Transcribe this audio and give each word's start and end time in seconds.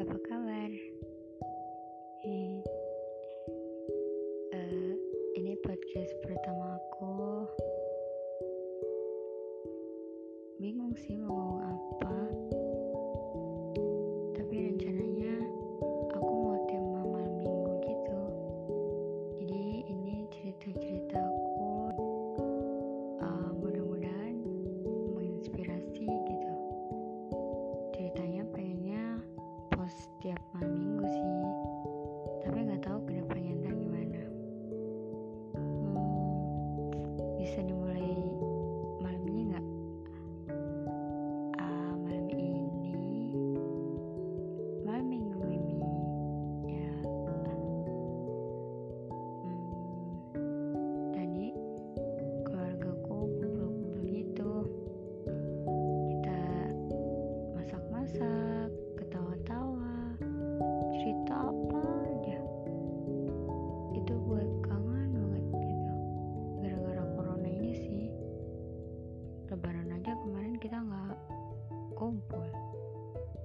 Tava 0.00 0.18
calado. 0.20 0.39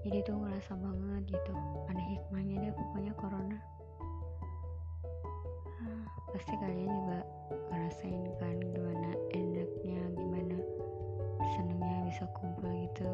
jadi 0.05 0.21
tuh 0.21 0.37
ngerasa 0.37 0.77
banget 0.77 1.33
gitu 1.33 1.53
ada 1.89 2.03
hikmahnya 2.13 2.55
deh 2.61 2.73
pokoknya 2.77 3.13
corona. 3.17 3.57
Ah, 5.81 6.05
pasti 6.29 6.53
kalian 6.61 6.93
juga 6.93 7.19
ngerasain 7.73 8.23
kan 8.37 8.57
gimana 8.61 9.17
enaknya 9.33 10.01
gimana 10.13 10.57
senangnya 11.57 11.97
bisa 12.05 12.29
kumpul 12.37 12.69
gitu. 12.85 13.09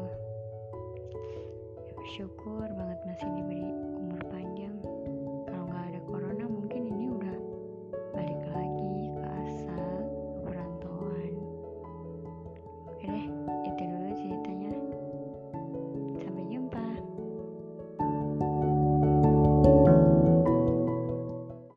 Ya, 1.80 1.96
Syukur 2.12 2.68
banget 2.76 3.00
masih 3.08 3.28
diberi 3.40 3.72
umur 3.96 4.20
panjang. 4.28 4.71